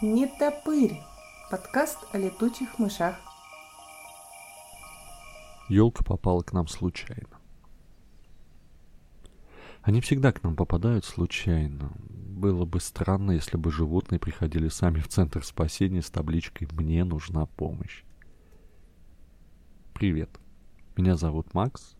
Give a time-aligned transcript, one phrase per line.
[0.00, 0.96] Не топырь.
[1.50, 3.16] Подкаст о летучих мышах.
[5.68, 7.40] Елка попала к нам случайно.
[9.82, 11.90] Они всегда к нам попадают случайно.
[11.98, 17.46] Было бы странно, если бы животные приходили сами в центр спасения с табличкой «Мне нужна
[17.46, 18.04] помощь».
[19.94, 20.30] Привет.
[20.96, 21.97] Меня зовут Макс.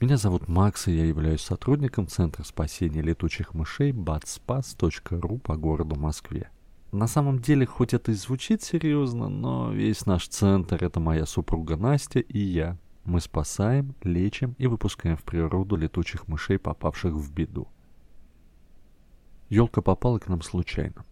[0.00, 6.50] Меня зовут Макс, и я являюсь сотрудником Центра спасения летучих мышей batspass.ru по городу Москве.
[6.92, 11.76] На самом деле, хоть это и звучит серьезно, но весь наш центр— это моя супруга
[11.76, 12.78] Настя и я.
[13.04, 17.66] Мы спасаем, лечим и выпускаем в природу летучих мышей, попавших в беду.
[19.48, 21.04] Елка попала к нам случайно.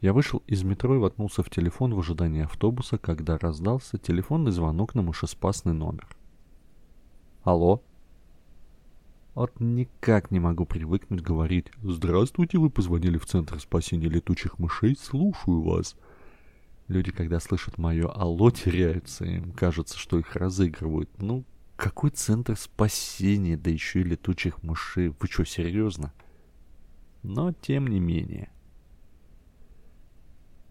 [0.00, 4.94] Я вышел из метро и воткнулся в телефон в ожидании автобуса, когда раздался телефонный звонок
[4.94, 6.06] на мышеспасный номер.
[7.42, 7.82] Алло?
[9.34, 15.62] Вот никак не могу привыкнуть говорить «Здравствуйте, вы позвонили в Центр спасения летучих мышей, слушаю
[15.62, 15.96] вас».
[16.88, 21.08] Люди, когда слышат мое «Алло», теряются, им кажется, что их разыгрывают.
[21.22, 21.44] Ну,
[21.76, 25.08] какой Центр спасения, да еще и летучих мышей?
[25.08, 26.12] Вы что, серьезно?
[27.22, 28.50] Но тем не менее.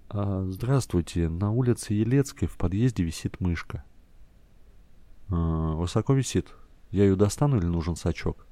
[0.10, 3.84] А, здравствуйте, на улице Елецкой в подъезде висит мышка.
[5.30, 6.54] А, высоко висит.
[6.92, 8.48] Я ее достану или нужен сачок?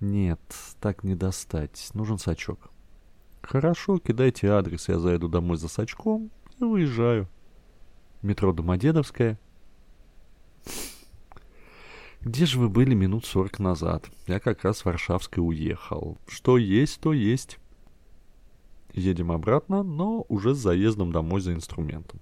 [0.00, 0.40] Нет,
[0.80, 1.90] так не достать.
[1.94, 2.70] Нужен сачок.
[3.42, 7.28] Хорошо, кидайте адрес, я зайду домой за сачком и выезжаю.
[8.22, 9.38] Метро Домодедовская.
[12.20, 14.08] Где же вы были минут сорок назад?
[14.28, 16.18] Я как раз в Варшавской уехал.
[16.28, 17.58] Что есть, то есть.
[18.92, 22.20] Едем обратно, но уже с заездом домой за инструментом.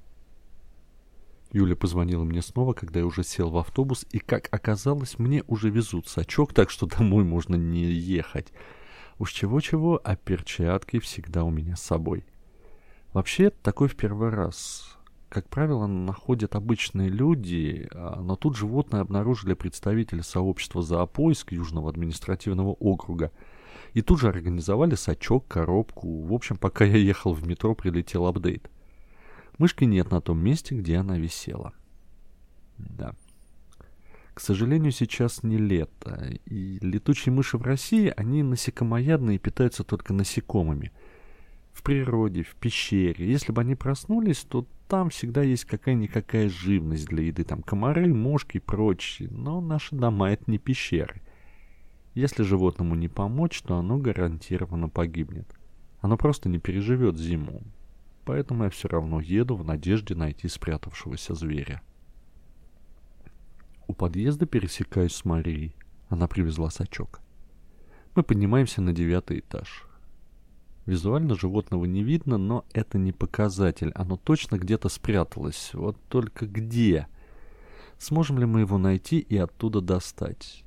[1.53, 5.69] Юля позвонила мне снова, когда я уже сел в автобус, и, как оказалось, мне уже
[5.69, 8.53] везут сачок, так что домой можно не ехать.
[9.19, 12.25] Уж чего-чего, а перчатки всегда у меня с собой.
[13.13, 14.97] Вообще, такой в первый раз.
[15.29, 22.71] Как правило, находят обычные люди, а, но тут животное обнаружили представители сообщества «Зоопоиск» Южного административного
[22.71, 23.33] округа.
[23.93, 26.23] И тут же организовали сачок, коробку.
[26.23, 28.71] В общем, пока я ехал в метро, прилетел апдейт–
[29.61, 31.75] Мышки нет на том месте, где она висела.
[32.79, 33.15] Да.
[34.33, 40.15] К сожалению, сейчас не лето, и летучие мыши в России, они насекомоядные и питаются только
[40.15, 40.93] насекомыми.
[41.75, 43.31] В природе, в пещере.
[43.31, 47.45] Если бы они проснулись, то там всегда есть какая-никакая живность для еды.
[47.45, 49.29] Там комары, мошки и прочее.
[49.31, 51.21] Но наши дома— это не пещеры.
[52.15, 55.55] Если животному не помочь, то оно гарантированно погибнет.
[56.01, 57.63] Оно просто не переживет зиму
[58.31, 61.83] поэтому я все равно еду в надежде найти спрятавшегося зверя.
[63.89, 65.75] У подъезда пересекаюсь с Марией.
[66.09, 67.19] Она привезла сачок.
[68.15, 69.85] Мы поднимаемся на девятый этаж.
[70.87, 73.91] Визуально животного не видно, но это не показатель.
[73.97, 75.71] Оно точно где-то спряталось.
[75.75, 77.09] Вот только где?
[77.99, 80.63] Сможем ли мы его найти и оттуда достать?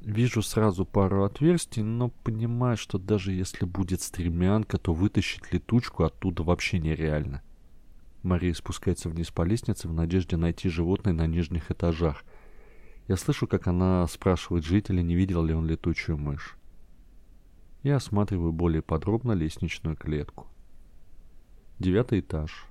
[0.00, 6.42] Вижу сразу пару отверстий, но понимаю, что даже если будет стремянка, то вытащить летучку оттуда
[6.42, 7.42] вообще нереально.
[8.22, 12.24] Мария спускается вниз по лестнице в надежде найти животное на нижних этажах.
[13.08, 16.56] Я слышу, как она спрашивает жителя, не видел ли он летучую мышь.
[17.82, 20.46] Я осматриваю более подробно лестничную клетку.
[21.78, 22.66] Девятый этаж.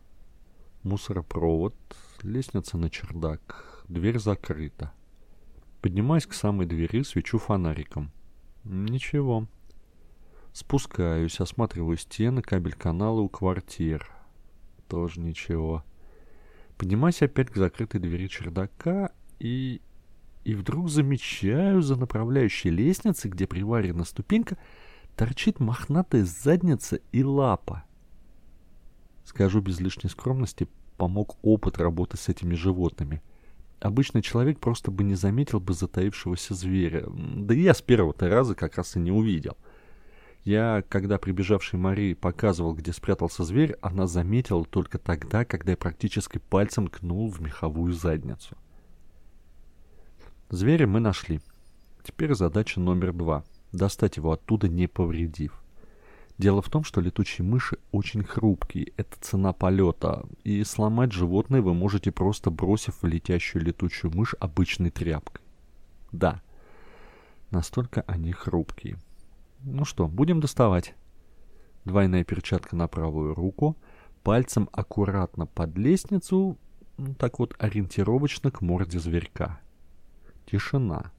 [0.83, 1.75] Мусоропровод,
[2.23, 4.93] лестница на чердак, дверь закрыта.
[5.81, 8.11] Поднимаюсь к самой двери, свечу фонариком.
[8.65, 9.47] Ничего.
[10.51, 14.09] Спускаюсь, осматриваю стены, кабель канала у квартир.
[14.89, 15.85] Тоже ничего.
[16.77, 19.81] Поднимаюсь опять к закрытой двери чердака и...
[20.45, 24.57] И вдруг замечаю за направляющей лестницей, где приварена ступенька,
[25.15, 27.83] торчит мохнатая задница и лапа.
[29.25, 33.21] Скажу без лишней скромности, помог опыт работы с этими животными—
[33.79, 37.05] обычный человек просто бы не заметил бы затаившегося зверя.
[37.07, 39.57] Да и я с первого-то раза как раз и не увидел.
[40.43, 46.37] Я, когда прибежавшей Марии показывал, где спрятался зверь, она заметила только тогда, когда я практически
[46.37, 48.57] пальцем ткнул в меховую задницу.
[50.49, 51.41] Зверя мы нашли.
[52.03, 55.61] Теперь задача номер два— достать его оттуда, не повредив.
[56.39, 61.73] Дело в том, что летучие мыши очень хрупкие, это цена полета, и сломать животное вы
[61.73, 65.43] можете просто бросив в летящую летучую мышь обычной тряпкой.
[66.13, 66.41] Да,
[67.51, 68.97] настолько они хрупкие.
[69.63, 70.95] Ну что, будем доставать.
[71.83, 73.75] Двойная перчатка на правую руку,
[74.23, 76.57] пальцем аккуратно под лестницу,
[77.17, 79.59] так вот ориентировочно к морде зверька.
[80.49, 81.11] Тишина.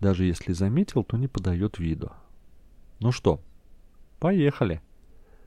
[0.00, 2.12] Даже если заметил, то не подает виду.
[2.98, 3.40] Ну что,
[4.20, 4.82] Поехали.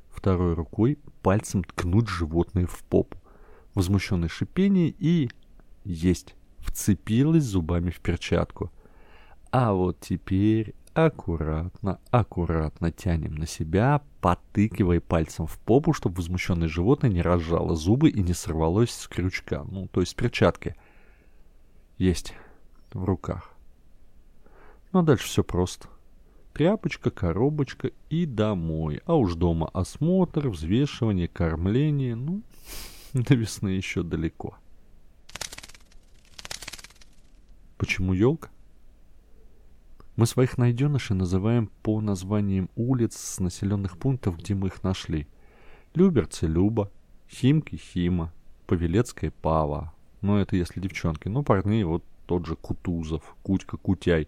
[0.09, 3.17] второй рукой пальцем ткнуть животное в попу.
[3.75, 5.29] Возмущенное шипение и...
[5.83, 6.35] Есть.
[6.57, 8.71] Вцепилась зубами в перчатку.
[9.51, 17.11] А вот теперь аккуратно, аккуратно тянем на себя, потыкивая пальцем в попу, чтобы возмущенное животное
[17.11, 20.75] не разжало зубы и не сорвалось с крючка, ну, то есть перчатки.
[21.97, 22.33] Есть
[22.91, 23.51] в руках.
[24.91, 25.87] Ну а дальше все просто.
[26.53, 29.01] Тряпочка, коробочка и домой.
[29.05, 32.15] А уж дома осмотр, взвешивание, кормление.
[32.15, 32.43] Ну,
[33.13, 34.55] до весны еще далеко.
[37.77, 38.49] Почему елка?
[40.15, 45.27] Мы своих найденышей называем по названиям улиц с населенных пунктов, где мы их нашли.
[45.95, 46.91] Люберцы– Люба,
[47.27, 48.31] Химки– Хима,
[48.67, 49.91] Павелецкая– Пава.
[50.21, 51.29] Ну, это если девчонки.
[51.29, 54.27] Ну, парни, вот тот же Кутузов, Кутька, Кутяй.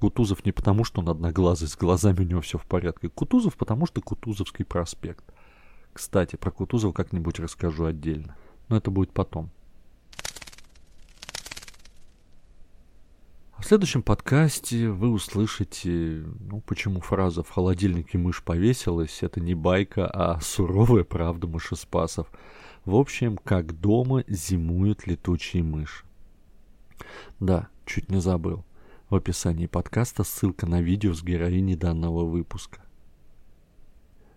[0.00, 3.10] Кутузов не потому, что он одноглазый, с глазами у него все в порядке.
[3.10, 5.24] Кутузов потому, что Кутузовский проспект.
[5.92, 8.34] Кстати, про Кутузов как-нибудь расскажу отдельно.
[8.68, 9.50] Но это будет потом.
[13.58, 20.06] В следующем подкасте вы услышите, ну, почему фраза «в холодильнике мышь повесилась»— это не байка,
[20.06, 22.26] а суровая правда мышеспасов.
[22.86, 26.06] В общем, как дома зимуют летучие мыши.
[27.38, 28.64] Да, чуть не забыл.
[29.10, 32.80] В описании подкаста ссылка на видео с героиней данного выпуска.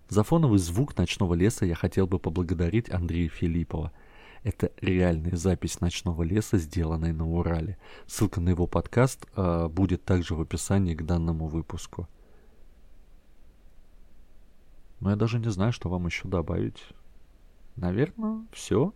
[0.09, 3.93] За фоновый звук ночного леса я хотел бы поблагодарить Андрея Филиппова–
[4.43, 7.77] это реальная запись ночного леса, сделанная на Урале.
[8.07, 12.09] Ссылка на его подкаст э, будет также в описании к данному выпуску.
[14.99, 16.83] Но я даже не знаю, что вам еще добавить.
[17.77, 18.93] Наверное, все.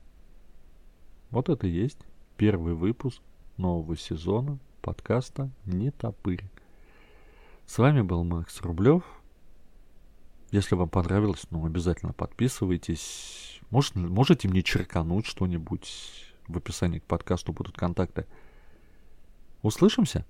[1.32, 2.00] Вот это и есть
[2.36, 3.22] первый выпуск
[3.56, 6.44] нового сезона подкаста «Не топырь».
[7.66, 9.04] С вами был Макс Рублев.
[10.52, 17.52] Если вам понравилось, ну, обязательно подписывайтесь может, можете мне черкануть что-нибудь в описании к подкасту,
[17.52, 18.26] будут контакты.
[19.62, 20.26] Услышимся?